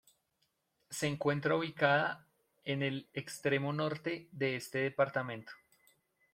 Se 0.89 1.05
encuentra 1.05 1.55
ubicada 1.55 2.27
en 2.63 2.81
el 2.81 3.07
extremo 3.13 3.71
norte 3.71 4.29
de 4.31 4.55
este 4.55 4.79
departamento. 4.79 5.51